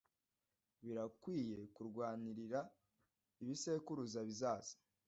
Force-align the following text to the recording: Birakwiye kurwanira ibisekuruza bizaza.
Birakwiye 0.83 1.59
kurwanira 1.75 2.59
ibisekuruza 3.41 4.19
bizaza. 4.27 4.75